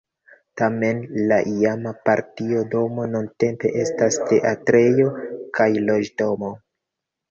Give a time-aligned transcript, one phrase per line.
[0.61, 5.09] Tamen la iama partia domo nuntempe estas teatrejo
[5.63, 6.57] kaj loĝdomo.